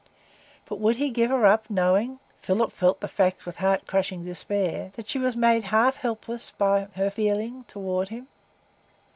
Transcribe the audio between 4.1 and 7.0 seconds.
despair—that she was made half helpless by